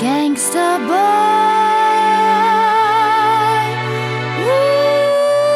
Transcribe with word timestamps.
gangsta 0.00 0.78
boy. 0.88 0.96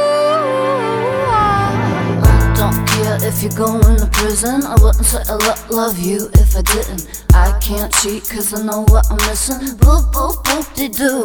Ooh, 0.00 1.28
I 1.32 2.52
don't 2.56 2.86
care 2.88 3.18
if 3.28 3.42
you're 3.42 3.52
going 3.52 3.96
to 3.98 4.06
prison. 4.06 4.64
I 4.64 4.74
wouldn't 4.80 5.04
say 5.04 5.22
I 5.28 5.34
lo- 5.34 5.76
love 5.76 5.98
you 5.98 6.30
if 6.34 6.56
I 6.56 6.62
didn't. 6.62 7.24
I 7.34 7.52
can't 7.60 7.92
cheat 8.00 8.28
cause 8.28 8.54
I 8.54 8.62
know 8.62 8.82
what 8.88 9.06
I'm 9.10 9.18
missing. 9.28 9.76
Boop, 9.76 10.10
boop, 10.12 10.42
boop, 10.44 10.74
de 10.74 10.88
doo. 10.88 11.22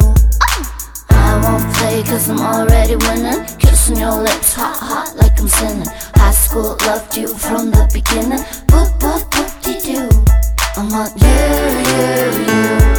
I 1.08 1.40
won't 1.42 1.64
play 1.76 2.02
cause 2.02 2.28
I'm 2.28 2.40
already 2.40 2.96
winning. 2.96 3.46
Kissing 3.58 3.96
your 3.96 4.20
lips 4.22 4.52
hot, 4.54 4.76
hot 4.76 5.16
like 5.16 5.40
I'm 5.40 5.48
sinning. 5.48 5.88
High 6.16 6.32
school 6.32 6.76
loved 6.86 7.16
you 7.16 7.28
from 7.28 7.70
the 7.70 7.88
beginning. 7.92 8.44
Boop, 8.68 8.90
boop, 9.00 9.22
boop, 9.30 9.50
de 9.62 9.80
doo. 9.80 10.08
I 10.78 10.82
want 10.92 11.12
you, 11.16 11.36
you, 11.88 12.90
you. 12.92 12.95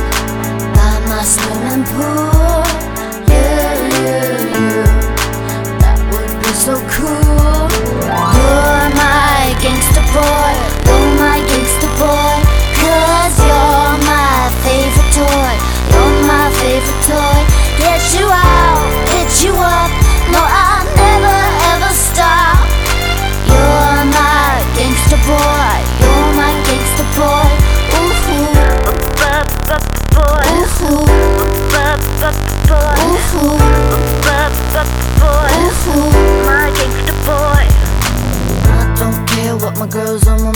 You're 7.27 8.90
my 8.95 9.55
gangster 9.62 10.05
boy. 10.13 10.47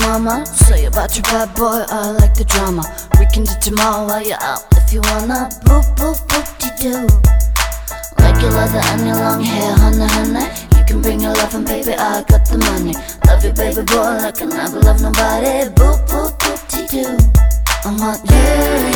Mama 0.02 0.46
say 0.46 0.86
about 0.86 1.16
your 1.16 1.24
bad 1.24 1.54
boy. 1.56 1.84
I 1.88 2.12
like 2.12 2.34
the 2.34 2.46
drama. 2.46 2.84
We 3.20 3.26
can 3.34 3.44
do 3.44 3.54
tomorrow 3.62 4.08
while 4.08 4.24
you're 4.26 4.42
out 4.42 4.64
if 4.78 4.94
you 4.94 5.02
wanna. 5.02 5.50
Boop 5.66 5.86
boop 5.96 6.18
boop 6.28 6.48
de 6.60 6.70
doo. 6.82 7.08
Like 8.20 8.42
your 8.42 8.52
leather 8.52 8.82
and 8.92 9.08
your 9.08 9.16
long 9.18 9.44
hair, 9.44 9.74
honey 9.78 10.08
honey. 10.16 10.46
You 10.78 10.84
can 10.86 11.02
bring 11.02 11.20
your 11.22 11.34
loving, 11.36 11.64
baby. 11.66 11.94
I 11.94 12.24
got 12.24 12.46
the 12.46 12.58
money. 12.58 12.96
Love 13.28 13.44
you, 13.46 13.54
baby 13.54 13.84
boy, 13.84 14.12
like 14.24 14.42
I 14.42 14.46
never 14.46 14.80
love 14.80 15.02
nobody. 15.02 15.70
Boop 15.76 16.00
boop 16.10 16.32
boop 16.40 16.62
de 16.72 16.82
doo. 16.92 17.18
I 17.84 17.90
want 18.00 18.22
you, 18.30 18.48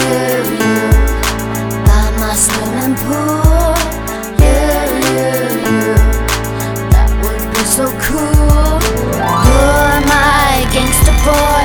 you, 0.02 0.19
you. 0.62 0.78
By 1.86 2.06
my 2.22 2.34
swimming 2.36 2.95
pool. 3.03 3.75
You, 4.42 4.58
you, 5.09 5.31
you. 5.66 5.95
That 6.94 7.09
would 7.23 7.44
be 7.53 7.62
so 7.66 7.86
cool. 8.06 8.75
Gangster 11.26 11.64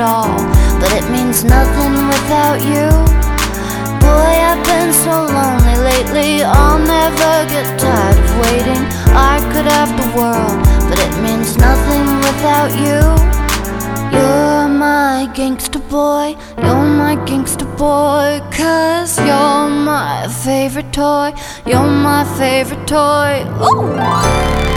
it 0.00 0.04
all, 0.04 0.36
but 0.80 0.90
it 0.92 1.04
means 1.10 1.44
nothing 1.44 1.94
without 2.08 2.58
you. 2.72 2.88
Boy, 4.00 4.32
I've 4.48 4.64
been 4.64 4.92
so 4.92 5.14
lonely 5.36 5.76
lately. 5.90 6.42
I'll 6.42 6.78
never 6.78 7.32
get 7.52 7.66
tired 7.78 8.18
of 8.24 8.30
waiting. 8.44 8.82
I 9.32 9.36
could 9.52 9.66
have 9.76 9.90
the 10.00 10.08
world, 10.16 10.58
but 10.88 10.98
it 11.06 11.14
means 11.24 11.56
nothing 11.58 12.06
without 12.26 12.72
you. 12.84 13.00
You're 14.14 14.68
my 14.68 15.30
gangster 15.34 15.78
boy, 15.78 16.36
you're 16.56 16.90
my 17.02 17.14
gangster 17.26 17.66
boy, 17.76 18.40
cause 18.50 19.18
you're 19.18 19.68
my 19.92 20.26
favorite 20.44 20.92
toy, 20.92 21.32
you're 21.66 21.92
my 22.08 22.24
favorite 22.38 22.86
toy. 22.86 23.44
Ooh! 23.68 24.69